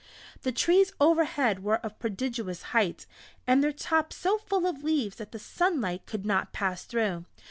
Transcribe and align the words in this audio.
The 0.41 0.51
trees 0.51 0.93
overhead 0.99 1.63
were 1.63 1.75
of 1.75 1.91
a 1.91 1.93
prodigious 1.93 2.63
height, 2.73 3.05
and 3.45 3.63
their 3.63 3.71
tops 3.71 4.15
so 4.15 4.39
full 4.39 4.65
of 4.65 4.83
leaves 4.83 5.17
that 5.17 5.31
the 5.31 5.37
sunlight 5.37 6.07
could 6.07 6.25
not 6.25 6.51
pass 6.53 6.85
through. 6.85 7.25